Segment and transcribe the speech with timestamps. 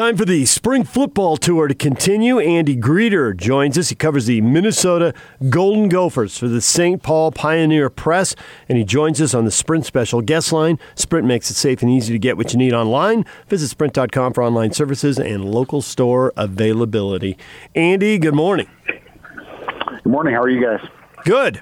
[0.00, 2.38] Time for the spring football tour to continue.
[2.38, 3.90] Andy Greder joins us.
[3.90, 5.12] He covers the Minnesota
[5.50, 7.02] Golden Gophers for the St.
[7.02, 8.34] Paul Pioneer Press,
[8.66, 10.78] and he joins us on the Sprint Special Guest Line.
[10.94, 13.26] Sprint makes it safe and easy to get what you need online.
[13.48, 17.36] Visit sprint.com for online services and local store availability.
[17.74, 18.68] Andy, good morning.
[18.86, 20.32] Good morning.
[20.32, 20.80] How are you guys?
[21.26, 21.60] Good.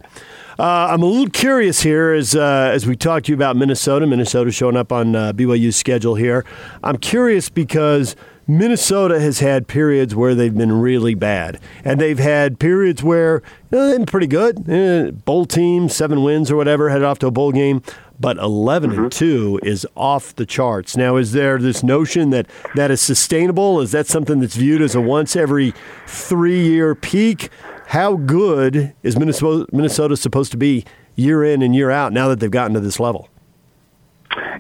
[0.58, 4.08] Uh, I'm a little curious here as uh, as we talk to you about Minnesota.
[4.08, 6.44] Minnesota showing up on uh, BYU's schedule here.
[6.82, 8.16] I'm curious because
[8.48, 13.40] Minnesota has had periods where they've been really bad, and they've had periods where
[13.70, 14.68] you know, they've been pretty good.
[14.68, 17.80] Eh, bowl team, seven wins or whatever, headed off to a bowl game.
[18.20, 19.02] But 11 mm-hmm.
[19.04, 20.96] and 2 is off the charts.
[20.96, 23.80] Now, is there this notion that that is sustainable?
[23.80, 25.72] Is that something that's viewed as a once every
[26.08, 27.48] three year peak?
[27.88, 30.84] How good is Minnesota, supposed to be
[31.16, 33.30] year in and year out now that they've gotten to this level?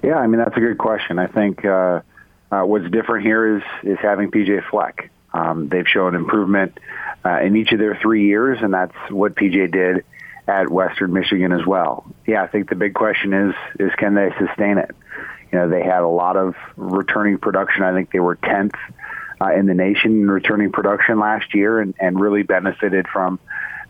[0.02, 1.18] Yeah, I mean that's a good question.
[1.18, 2.00] I think uh,
[2.50, 5.10] uh, what's different here is is having PJ Fleck.
[5.34, 6.80] Um, they've shown improvement
[7.22, 10.06] uh, in each of their three years, and that's what PJ did
[10.46, 12.06] at Western Michigan as well.
[12.26, 14.96] Yeah, I think the big question is is can they sustain it?
[15.52, 17.82] You know, they had a lot of returning production.
[17.82, 18.74] I think they were tenth
[19.40, 23.38] uh, in the nation in returning production last year and, and really benefited from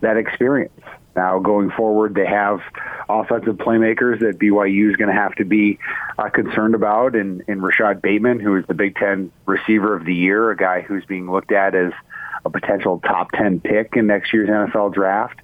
[0.00, 0.72] that experience.
[1.16, 2.60] Now, going forward, they have
[3.08, 5.78] offensive playmakers that BYU is going to have to be
[6.16, 10.14] uh, concerned about, and, and Rashod Bateman, who is the Big Ten receiver of the
[10.14, 11.92] year, a guy who's being looked at as
[12.44, 15.40] a potential top 10 pick in next year's NFL draft.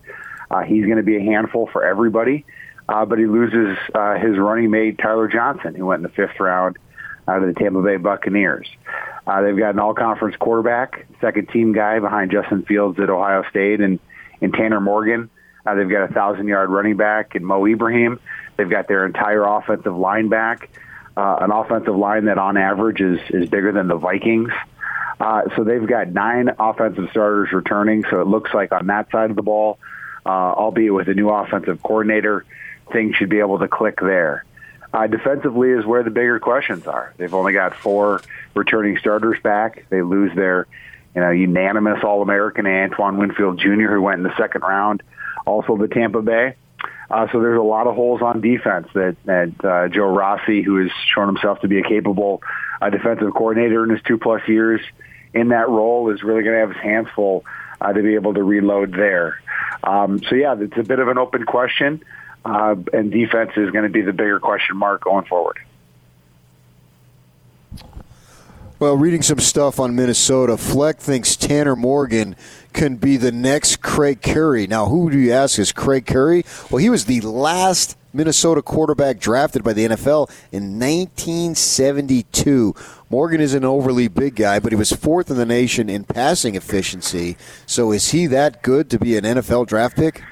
[0.49, 2.45] Uh, he's going to be a handful for everybody,
[2.89, 6.39] uh, but he loses uh, his running mate, Tyler Johnson, who went in the fifth
[6.39, 6.79] round
[7.27, 8.69] out of the Tampa Bay Buccaneers.
[9.27, 13.81] Uh, they've got an all-conference quarterback, second team guy behind Justin Fields at Ohio State,
[13.81, 13.99] and,
[14.41, 15.31] and Tanner Morgan.
[15.65, 18.21] Uh, they've got a thousand-yard running back in Mo Ibrahim.
[18.57, 20.69] They've got their entire offensive line back,
[21.17, 24.53] uh, an offensive line that on average is is bigger than the Vikings.
[25.19, 28.05] Uh, so they've got nine offensive starters returning.
[28.11, 29.79] So it looks like on that side of the ball,
[30.27, 32.45] uh, albeit with a new offensive coordinator,
[32.93, 34.45] things should be able to click there.
[34.95, 37.13] Uh, defensively is where the bigger questions are.
[37.17, 38.21] They've only got four
[38.55, 39.87] returning starters back.
[39.91, 40.69] They lose their,
[41.17, 45.03] you know, unanimous All-American Antoine Winfield Jr., who went in the second round,
[45.45, 46.55] also the Tampa Bay.
[47.11, 50.77] Uh, so there's a lot of holes on defense that, that uh, Joe Rossi, who
[50.77, 52.41] has shown himself to be a capable
[52.81, 54.81] uh, defensive coordinator in his two plus years
[55.33, 57.45] in that role, is really going to have his hands full
[57.81, 59.41] uh, to be able to reload there.
[59.83, 62.05] Um, so yeah, it's a bit of an open question
[62.45, 65.59] uh, and defense is going to be the bigger question mark going forward.
[68.81, 72.35] Well, reading some stuff on Minnesota, Fleck thinks Tanner Morgan
[72.73, 74.67] can be the next Craig Curry.
[74.67, 76.45] Now, who do you ask is Craig Curry?
[76.71, 82.75] Well, he was the last Minnesota quarterback drafted by the NFL in 1972.
[83.09, 86.55] Morgan is an overly big guy, but he was fourth in the nation in passing
[86.57, 87.37] efficiency.
[87.67, 90.23] So is he that good to be an NFL draft pick?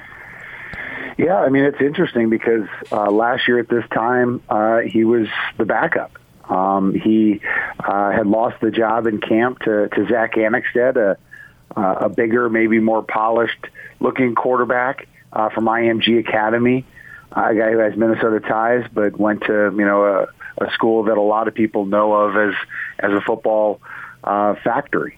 [1.17, 5.27] Yeah, I mean it's interesting because uh, last year at this time uh, he was
[5.57, 6.17] the backup.
[6.49, 7.41] Um, he
[7.79, 12.79] uh, had lost the job in camp to, to Zack Annexstad, a, a bigger, maybe
[12.79, 13.67] more polished
[13.99, 16.85] looking quarterback uh, from IMG Academy,
[17.31, 21.17] a guy who has Minnesota ties, but went to you know a, a school that
[21.17, 22.55] a lot of people know of as
[22.99, 23.81] as a football
[24.23, 25.17] uh, factory.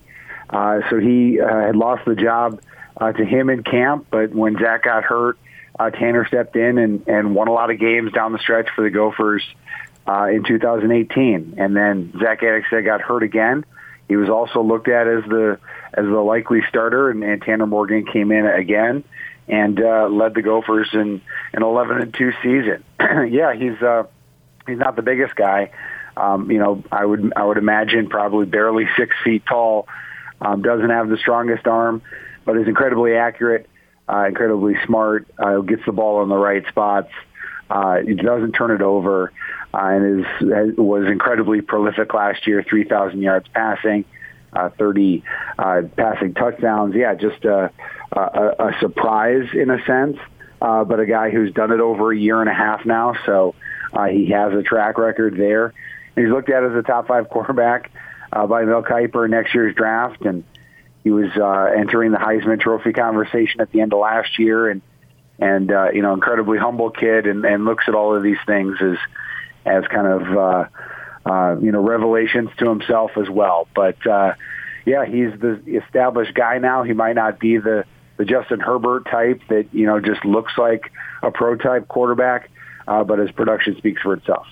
[0.49, 2.61] Uh, so he uh, had lost the job
[2.97, 5.37] uh, to him in camp, but when Zach got hurt,
[5.77, 8.83] uh, Tanner stepped in and, and won a lot of games down the stretch for
[8.83, 9.43] the Gophers
[10.07, 11.55] uh, in 2018.
[11.57, 13.65] And then Zack Annexstad got hurt again.
[14.07, 15.59] He was also looked at as the
[15.93, 19.03] as the likely starter, and, and Tanner Morgan came in again
[19.47, 21.21] and uh, led the Gophers in
[21.53, 22.83] an 11 and two season.
[23.31, 24.03] yeah, he's uh,
[24.67, 25.71] he's not the biggest guy.
[26.15, 29.87] Um, you know, I would I would imagine probably barely six feet tall.
[30.39, 32.01] Um, doesn't have the strongest arm,
[32.43, 33.67] but is incredibly accurate
[34.07, 37.11] uh, incredibly smart, uh, gets the ball in the right spots.
[37.69, 39.33] Uh, doesn't turn it over,
[39.73, 42.63] uh, and is was incredibly prolific last year.
[42.63, 44.05] Three thousand yards passing,
[44.53, 45.23] uh, thirty
[45.57, 46.93] uh, passing touchdowns.
[46.93, 47.71] Yeah, just a,
[48.11, 50.17] a, a surprise in a sense,
[50.61, 53.15] uh, but a guy who's done it over a year and a half now.
[53.25, 53.55] So
[53.93, 55.73] uh, he has a track record there.
[56.15, 57.91] And he's looked at as a top five quarterback
[58.31, 60.43] uh, by Mel Kiper next year's draft, and
[61.05, 64.81] he was uh, entering the Heisman Trophy conversation at the end of last year, and
[65.37, 68.75] and uh, you know, incredibly humble kid, and, and looks at all of these things
[68.81, 68.97] as
[69.67, 70.65] as kind of uh,
[71.29, 73.67] uh, you know revelations to himself as well.
[73.75, 74.33] But uh,
[74.87, 76.81] yeah, he's the established guy now.
[76.81, 77.85] He might not be the
[78.17, 80.91] the Justin Herbert type that you know just looks like
[81.21, 82.49] a pro type quarterback,
[82.87, 84.47] uh, but his production speaks for itself.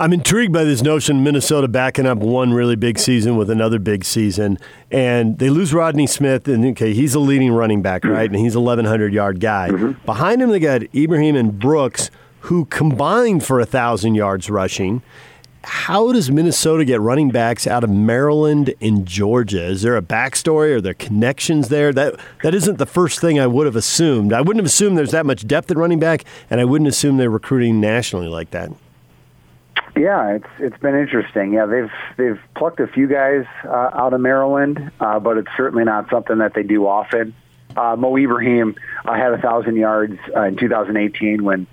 [0.00, 4.04] I'm intrigued by this notion Minnesota backing up one really big season with another big
[4.04, 4.56] season,
[4.92, 8.30] and they lose Rodney Smith, and okay, he's a leading running back, right?
[8.30, 9.70] And he's a 1,100 yard guy.
[9.70, 10.06] Mm-hmm.
[10.06, 12.12] Behind him, they got Ibrahim and Brooks,
[12.42, 15.02] who combined for a thousand yards rushing.
[15.64, 19.64] How does Minnesota get running backs out of Maryland and Georgia?
[19.64, 20.76] Is there a backstory?
[20.76, 21.92] Are there connections there?
[21.92, 24.32] That that isn't the first thing I would have assumed.
[24.32, 27.16] I wouldn't have assumed there's that much depth at running back, and I wouldn't assume
[27.16, 28.70] they're recruiting nationally like that.
[29.98, 31.54] Yeah, it's it's been interesting.
[31.54, 35.84] Yeah, they've they've plucked a few guys uh, out of Maryland, uh, but it's certainly
[35.84, 37.34] not something that they do often.
[37.76, 41.66] Uh, Mo Ibrahim uh, had a thousand yards uh, in 2018 when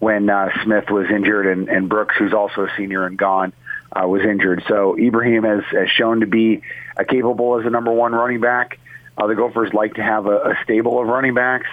[0.00, 3.52] when uh, Smith was injured and, and Brooks, who's also a senior and gone,
[3.92, 4.64] uh, was injured.
[4.68, 6.62] So Ibrahim has, has shown to be
[6.96, 8.78] uh, capable as a number one running back.
[9.16, 11.68] Uh, the Gophers like to have a, a stable of running backs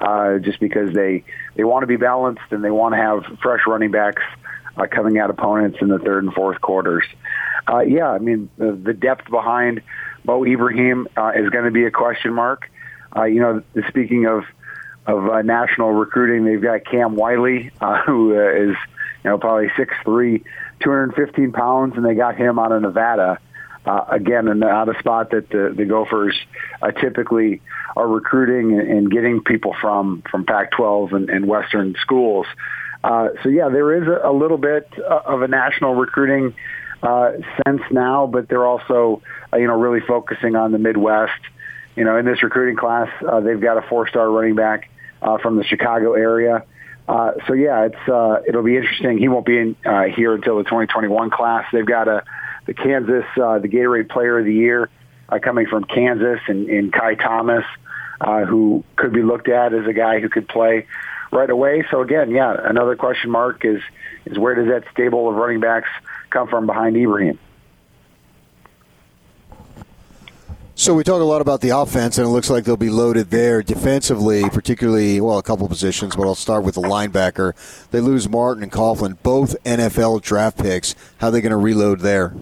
[0.00, 1.24] uh, just because they
[1.56, 4.22] they want to be balanced and they want to have fresh running backs
[4.76, 7.04] uh, coming at opponents in the third and fourth quarters.
[7.66, 9.82] Uh, yeah, I mean, the, the depth behind
[10.24, 12.70] Mo Ibrahim uh, is going to be a question mark.
[13.16, 14.44] Uh, you know, speaking of
[15.06, 18.76] of uh, national recruiting, they've got Cam Wiley, uh, who uh, is
[19.22, 20.42] you know probably six three,
[20.80, 23.38] two hundred fifteen pounds, and they got him out of Nevada.
[23.86, 26.34] Uh, again, and out of spot that the, the Gophers
[26.80, 27.60] uh, typically
[27.96, 32.46] are recruiting and, and getting people from from Pac-12 and, and Western schools.
[33.04, 36.54] Uh, so yeah, there is a, a little bit uh, of a national recruiting
[37.02, 39.20] uh, sense now, but they're also
[39.52, 41.38] uh, you know really focusing on the Midwest.
[41.96, 44.90] You know, in this recruiting class, uh, they've got a four-star running back
[45.20, 46.64] uh, from the Chicago area.
[47.06, 49.18] Uh, so yeah, it's uh, it'll be interesting.
[49.18, 51.66] He won't be in uh, here until the 2021 class.
[51.74, 52.24] They've got a
[52.64, 54.88] the Kansas uh, the Gatorade Player of the Year
[55.28, 57.66] uh, coming from Kansas and, and Ky Thomas,
[58.18, 60.86] uh, who could be looked at as a guy who could play
[61.34, 61.84] right away.
[61.90, 63.82] So again, yeah, another question mark is
[64.24, 65.88] is where does that stable of running backs
[66.30, 67.38] come from behind Ibrahim?
[70.76, 73.30] So we talk a lot about the offense, and it looks like they'll be loaded
[73.30, 76.16] there defensively, particularly well, a couple positions.
[76.16, 77.52] But I'll start with the linebacker.
[77.90, 80.96] They lose Martin and Coughlin, both NFL draft picks.
[81.18, 82.34] How are they going to reload there?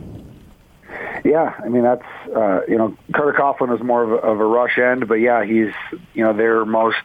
[1.24, 4.46] Yeah, I mean that's uh, you know Carter Coughlin is more of a, of a
[4.46, 5.72] rush end, but yeah, he's
[6.14, 6.96] you know their most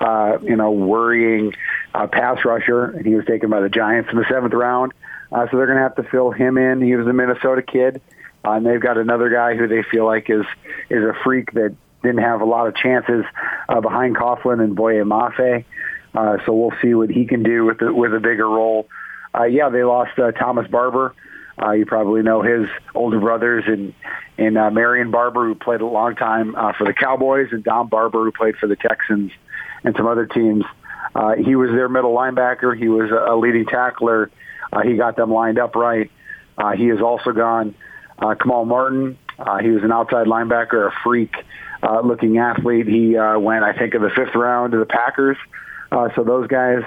[0.00, 1.52] uh, you know, worrying
[1.94, 4.92] uh, pass rusher, and he was taken by the Giants in the seventh round.
[5.30, 6.80] Uh, so they're going to have to fill him in.
[6.80, 8.00] He was a Minnesota kid,
[8.44, 10.44] uh, and they've got another guy who they feel like is
[10.88, 13.24] is a freak that didn't have a lot of chances
[13.68, 15.64] uh, behind Coughlin and Boye Mafe.
[16.14, 18.88] Uh, so we'll see what he can do with the, with a bigger role.
[19.34, 21.14] Uh, yeah, they lost uh, Thomas Barber.
[21.76, 23.94] You probably know his older brothers and
[24.38, 27.88] and uh, Marion Barber, who played a long time uh, for the Cowboys, and Dom
[27.88, 29.30] Barber, who played for the Texans
[29.84, 30.64] and some other teams.
[31.14, 32.76] Uh, he was their middle linebacker.
[32.76, 34.30] He was a, leading tackler.
[34.72, 36.10] Uh, he got them lined up right.
[36.56, 37.74] Uh, he has also gone.
[38.18, 39.18] Uh, Kamal Martin.
[39.38, 41.34] Uh, he was an outside linebacker, a freak
[41.82, 42.86] uh, looking athlete.
[42.86, 45.38] He uh, went, I think, in the fifth round to the Packers.
[45.90, 46.82] Uh, so those guys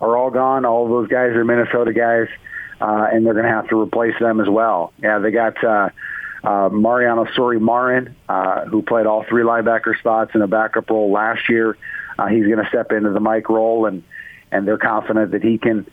[0.00, 0.64] are all gone.
[0.64, 2.28] All those guys are Minnesota guys,
[2.80, 4.92] uh, and they're going to have to replace them as well.
[5.02, 5.90] Yeah, they got uh,
[6.44, 11.10] uh, Mariano Sori Marin, uh, who played all three linebacker spots in a backup role
[11.10, 11.76] last year.
[12.18, 14.02] Uh, he's going to step into the Mike role, and
[14.50, 15.86] and they're confident that he can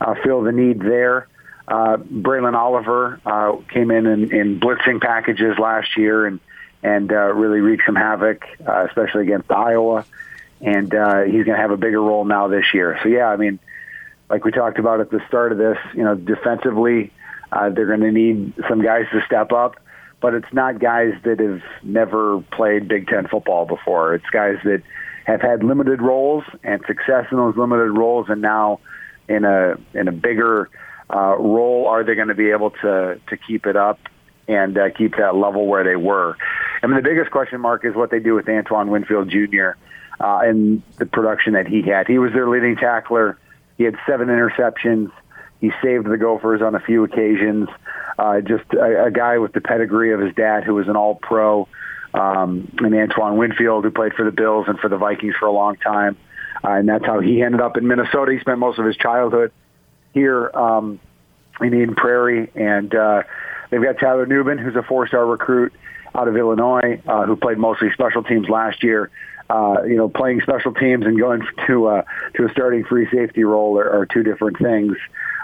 [0.00, 1.28] uh, fill the need there.
[1.66, 6.40] Uh, Braelen Oliver uh, came in, in in blitzing packages last year and
[6.82, 10.04] and uh, really wreaked some havoc, uh, especially against Iowa.
[10.60, 12.98] And uh, he's going to have a bigger role now this year.
[13.02, 13.58] So yeah, I mean,
[14.32, 17.12] like we talked about at the start of this, you know, defensively,
[17.52, 19.76] uh, they're going to need some guys to step up
[20.22, 24.14] but it's not guys that have never played Big Ten football before.
[24.14, 24.82] It's guys that
[25.26, 28.78] have had limited roles and success in those limited roles, and now
[29.28, 30.70] in a in a bigger
[31.12, 33.98] uh, role, are they going to be able to to keep it up
[34.46, 36.36] and uh, keep that level where they were?
[36.82, 39.70] I mean, the biggest question mark is what they do with Antoine Winfield Jr.
[40.20, 42.06] Uh, and the production that he had.
[42.06, 43.38] He was their leading tackler.
[43.78, 45.10] He had seven interceptions.
[45.60, 47.68] He saved the Gophers on a few occasions.
[48.18, 51.68] Uh, just a, a guy with the pedigree of his dad, who was an All-Pro
[52.14, 55.52] um, and Antoine Winfield, who played for the Bills and for the Vikings for a
[55.52, 56.16] long time.
[56.64, 58.32] Uh, and that's how he ended up in Minnesota.
[58.32, 59.50] He spent most of his childhood
[60.12, 61.00] here um,
[61.60, 62.50] in Eden Prairie.
[62.54, 63.22] And uh,
[63.70, 65.72] they've got Tyler Nubin, who's a four-star recruit
[66.14, 69.10] out of Illinois, uh, who played mostly special teams last year.
[69.52, 72.02] Uh, you know, playing special teams and going to uh,
[72.34, 74.96] to a starting free safety role are, are two different things.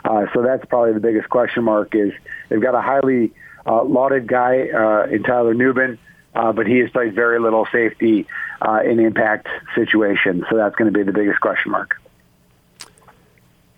[0.04, 1.94] Uh, so that's probably the biggest question mark.
[1.94, 2.12] Is
[2.48, 3.32] they've got a highly
[3.66, 5.98] uh, lauded guy uh, in Tyler Nubin
[6.38, 8.26] uh, but he has played very little safety
[8.62, 10.44] uh, in impact situations.
[10.48, 12.00] So that's going to be the biggest question mark.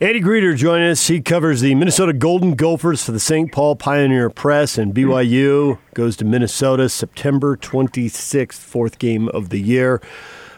[0.02, 1.08] Andy Greder joining us.
[1.08, 3.52] He covers the Minnesota Golden Gophers for the St.
[3.52, 10.00] Paul Pioneer Press, and BYU goes to Minnesota September 26th, fourth game of the year.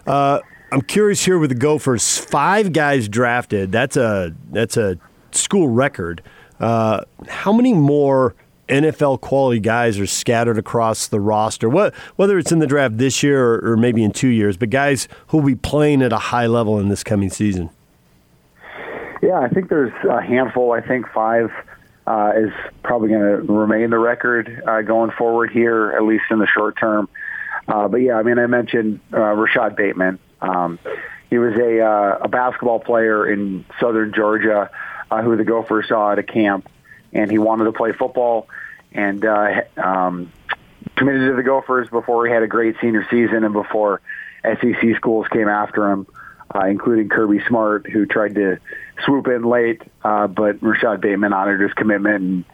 [0.07, 0.39] Uh,
[0.71, 3.73] I'm curious here with the Gophers, five guys drafted.
[3.73, 4.97] That's a that's a
[5.33, 6.23] school record.
[6.61, 8.37] Uh, how many more
[8.69, 11.69] NFL quality guys are scattered across the roster?
[11.69, 14.71] What, whether it's in the draft this year or, or maybe in two years, but
[14.71, 17.71] guys who will be playing at a high level in this coming season.
[19.23, 20.73] Yeah, I think there's a handful.
[20.73, 21.53] I think five
[22.09, 22.53] uh, is
[22.83, 26.77] probably going to remain the record uh, going forward here, at least in the short
[26.77, 27.09] term.
[27.69, 30.19] Uh, but yeah, I mean, I mentioned uh, Rashod Bateman.
[30.41, 30.81] Um,
[31.31, 34.69] he was a, uh, a basketball player in southern Georgia
[35.09, 36.69] uh, who the Gophers saw at a camp,
[37.13, 38.49] and he wanted to play football
[38.91, 40.33] and uh, um,
[40.97, 44.01] committed to the Gophers before he had a great senior season and before
[44.43, 46.09] SEC schools came after him
[46.69, 48.59] including Kirby Smart, who tried to
[49.05, 52.45] swoop in late, uh, but Rashod Bateman honored his commitment and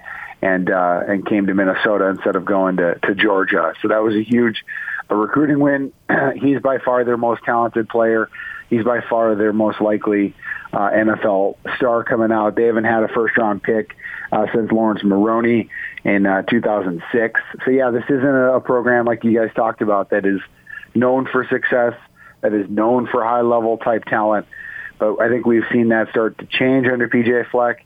[0.40, 3.74] and uh, and came to Minnesota instead of going to, to Georgia.
[3.82, 4.64] So that was a huge
[5.10, 5.92] a recruiting win.
[6.36, 8.30] He's by far their most talented player.
[8.70, 10.34] He's by far their most likely
[10.72, 12.54] uh, NFL star coming out.
[12.54, 13.96] They haven't had a first round pick
[14.30, 15.70] uh, since Laurence Maroney
[16.04, 17.40] in uh, 2006.
[17.64, 20.40] So yeah, this isn't a, a program like you guys talked about that is
[20.94, 21.94] known for success
[22.40, 24.46] that is known for high level type talent.
[24.98, 27.84] But I think we've seen that start to change under PJ Fleck.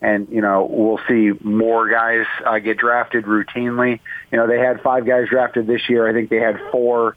[0.00, 4.00] And, you know, we'll see more guys uh, get drafted routinely.
[4.30, 6.06] You know, they had five guys drafted this year.
[6.06, 7.16] I think they had four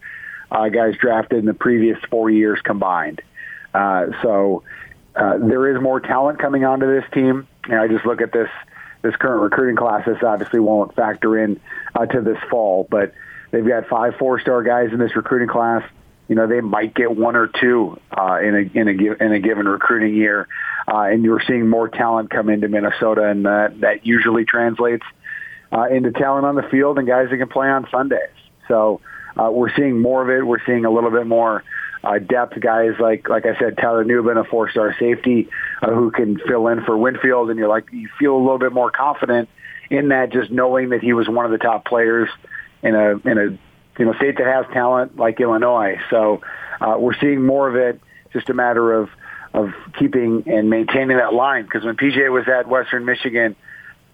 [0.49, 3.21] uh, guys drafted in the previous four years combined.
[3.73, 4.63] Uh, so
[5.15, 7.47] uh, there is more talent coming onto this team.
[7.65, 8.49] And I just look at this
[9.01, 10.05] this current recruiting class.
[10.05, 11.59] This obviously won't factor in
[11.93, 13.13] uh, to this fall, but
[13.51, 15.83] they've got five four star guys in this recruiting class
[16.27, 19.39] you know they might get one or two uh, in a in a in a
[19.39, 20.47] given recruiting year,
[20.87, 25.05] uh, and you're seeing more talent come into Minnesota, and that that usually translates
[25.71, 28.29] uh, into talent on the field and guys that can play on Sundays.
[28.67, 29.01] So
[29.37, 30.45] uh, we're seeing more of it.
[30.45, 31.63] We're seeing a little bit more
[32.03, 35.49] uh, depth guys like like I said, Tyler Nubin, a four star safety
[35.81, 38.73] uh, who can fill in for Winfield, and you're like you feel a little bit
[38.73, 39.49] more confident
[39.89, 42.29] in that just knowing that he was one of the top players
[42.83, 43.57] in a in a
[43.97, 45.99] you know, state that has talent like Illinois.
[46.09, 46.41] So
[46.79, 47.99] uh, we're seeing more of it.
[48.33, 49.09] Just a matter of
[49.53, 51.63] of keeping and maintaining that line.
[51.63, 53.55] Because when PJ was at Western Michigan,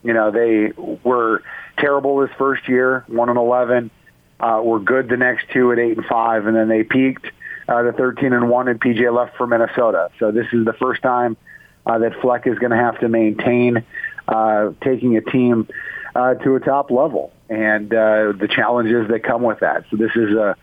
[0.04, 0.72] you know, they
[1.04, 1.44] were
[1.78, 3.92] terrible his first year, one and eleven.
[4.40, 7.26] Uh, were good the next two at eight and five, and then they peaked
[7.68, 10.10] uh, to thirteen and one, and PJ left for Minnesota.
[10.20, 11.38] So this is the first time
[11.86, 13.84] uh, that Fleck is going to have to maintain
[14.28, 15.68] uh, taking a team
[16.16, 19.86] uh, to a top level and uh, the challenges that come with that.
[19.90, 20.56] So this is a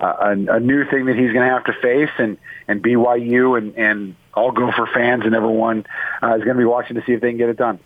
[0.00, 3.76] a, a new thing that he's going to have to face, and and BYU and
[3.76, 5.86] and all Gopher fans and everyone
[6.22, 7.80] uh, is going to be watching to see if they can get it done.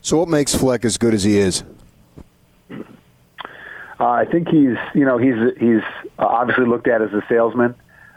[0.00, 1.64] So, what makes Fleck as good as he is?
[2.70, 5.82] Uh, I think he's, you know, he's he's
[6.18, 7.74] obviously looked at as a salesman.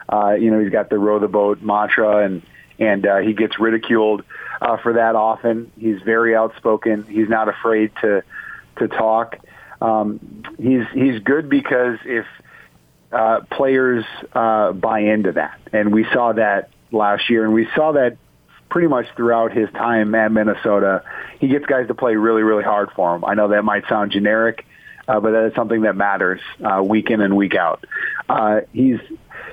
[0.08, 2.44] Uh, you know, he's got the row the boat mantra, and
[2.82, 4.24] and uh, he gets ridiculed
[4.60, 5.72] uh, for that often.
[5.78, 7.04] He's very outspoken.
[7.04, 8.24] He's not afraid to
[8.80, 9.38] to talk.
[9.80, 12.26] Um, he's he's good because if
[13.12, 17.94] uh, players uh, buy into that, and we saw that last year, and we saw
[17.94, 18.18] that
[18.70, 21.04] pretty much throughout his time at Minnesota.
[21.40, 23.26] He gets guys to play really, really hard for him.
[23.26, 24.66] I know that might sound generic,
[25.10, 27.84] uh, but that is something that matters uh, week in and week out.
[28.30, 29.00] Uh, he's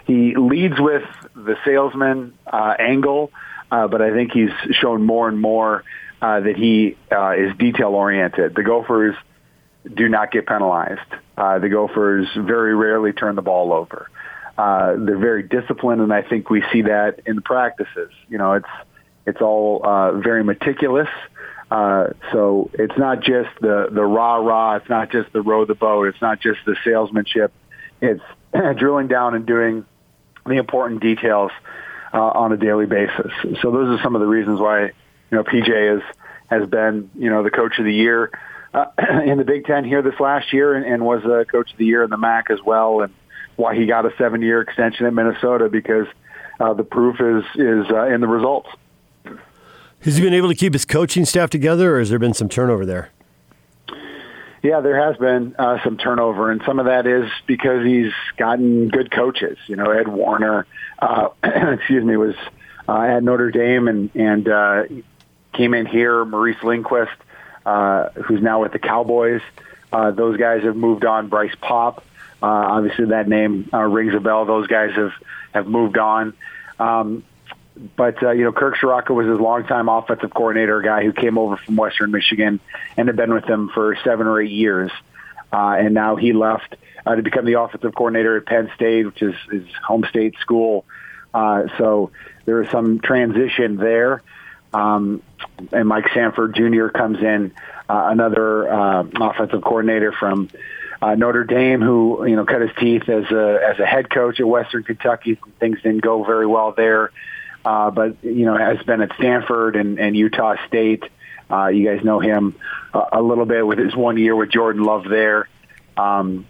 [0.08, 3.30] he leads with the salesman uh, angle,
[3.70, 5.84] uh, but I think he's shown more and more
[6.22, 8.54] uh, that he uh, is detail oriented.
[8.54, 9.14] The Gophers
[9.94, 11.00] do not get penalized.
[11.36, 14.08] Uh, the Gophers very rarely turn the ball over.
[14.56, 18.10] Uh, they're very disciplined, and I think we see that in the practices.
[18.30, 18.68] You know, it's
[19.26, 19.82] it's all
[20.24, 21.10] very meticulous.
[21.70, 24.76] Uh, so it's not just the the rah rah.
[24.76, 26.08] It's not just the row the boat.
[26.08, 27.52] It's not just the salesmanship.
[28.00, 28.22] It's
[28.78, 29.84] drilling down and doing
[30.48, 31.50] the important details
[32.12, 33.32] uh, on a daily basis.
[33.62, 34.92] So those are some of the reasons why you
[35.30, 36.02] know PJ is
[36.48, 38.30] has been you know the coach of the year
[38.74, 38.86] uh,
[39.24, 41.84] in the Big Ten here this last year, and, and was a coach of the
[41.84, 43.12] year in the MAC as well, and
[43.56, 46.06] why he got a seven year extension at Minnesota because
[46.60, 48.68] uh, the proof is is uh, in the results.
[50.02, 52.48] Has he been able to keep his coaching staff together, or has there been some
[52.48, 53.10] turnover there?
[54.62, 58.88] Yeah, there has been uh, some turnover, and some of that is because he's gotten
[58.88, 59.56] good coaches.
[59.66, 60.66] You know, Ed Warinner,
[60.98, 62.34] uh, excuse me, was
[62.88, 64.82] uh, at Notre Dame and and uh,
[65.52, 66.24] came in here.
[66.24, 67.12] Maurice Linguist,
[67.64, 69.42] uh, who's now with the Cowboys.
[69.92, 71.28] Uh, those guys have moved on.
[71.28, 72.04] Bryce Paup,
[72.42, 74.44] uh, obviously that name uh, rings a bell.
[74.44, 75.12] Those guys have
[75.52, 76.34] have moved on.
[76.80, 77.24] Um,
[77.96, 81.38] but uh, you know, Kirk Ciarrocca was his longtime offensive coordinator, a guy who came
[81.38, 82.60] over from Western Michigan
[82.96, 84.90] and had been with them for seven or eight years,
[85.52, 89.22] uh, and now he left uh, to become the offensive coordinator at Penn State, which
[89.22, 90.84] is his home state school.
[91.32, 92.10] Uh, so
[92.44, 94.22] there is some transition there.
[94.72, 95.22] Um,
[95.72, 96.88] and Mike Sanford Jr.
[96.88, 97.52] comes in,
[97.88, 100.50] uh, another uh, offensive coordinator from
[101.00, 104.40] uh, Notre Dame, who you know cut his teeth as a as a head coach
[104.40, 105.38] at Western Kentucky.
[105.60, 107.12] Things didn't go very well there,
[107.68, 111.04] uh, but you know has been at Stanford and, and Utah State.
[111.50, 112.54] Uh, you guys know him
[112.94, 115.48] a, a little bit with his one year with Jordan Love there.
[115.94, 116.46] Um,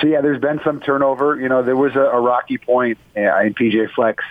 [0.00, 1.38] so yeah, there's been some turnover.
[1.38, 4.24] You know, there was a, a rocky point uh, in PJ Fleck's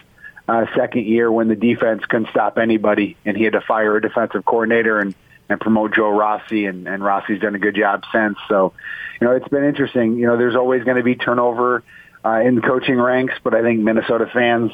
[0.48, 4.02] uh, second year when the defense couldn't stop anybody, and he had to fire a
[4.02, 5.14] defensive coordinator and
[5.48, 8.36] and promote Joe Rossi, and, and Rossi's done a good job since.
[8.50, 8.74] So,
[9.22, 10.18] you know, it's been interesting.
[10.18, 11.84] You know, there's always going to be turnover
[12.26, 14.72] uh, in coaching ranks, but I think Minnesota fans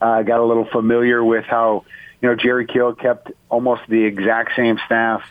[0.00, 1.84] uh, got a little familiar with how
[2.20, 5.22] you know Jerry Kill kept almost the exact same staff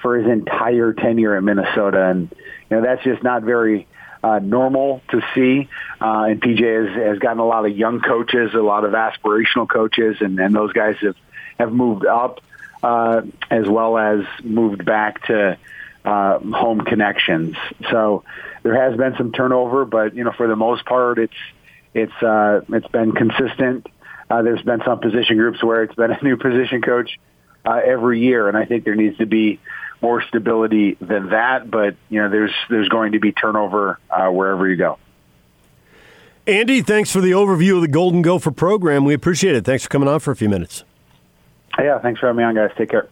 [0.00, 2.30] for his entire tenure at Minnesota, and
[2.70, 3.86] you know that's just not very
[4.22, 5.68] uh, normal to see.
[6.00, 9.68] Uh, and PJ has, has gotten a lot of young coaches, a lot of aspirational
[9.68, 11.16] coaches, and, and those guys have,
[11.58, 12.40] have moved up
[12.82, 15.56] uh, as well as moved back to
[16.04, 17.56] uh, home connections.
[17.90, 18.24] So
[18.62, 21.34] there has been some turnover, but you know for the most part, it's
[21.94, 23.86] it's uh, it's been consistent.
[24.32, 27.20] Uh, there's been some position groups where it's been a new position coach
[27.66, 29.60] uh, every year, and I think there needs to be
[30.00, 31.70] more stability than that.
[31.70, 34.98] But you know, there's there's going to be turnover uh, wherever you go.
[36.46, 39.04] Andy, thanks for the overview of the Golden Gopher program.
[39.04, 39.66] We appreciate it.
[39.66, 40.84] Thanks for coming on for a few minutes.
[41.78, 42.70] Yeah, thanks for having me on, guys.
[42.78, 43.08] Take care.